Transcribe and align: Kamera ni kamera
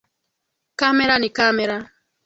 Kamera 0.79 1.13
ni 1.19 1.29
kamera 1.37 1.75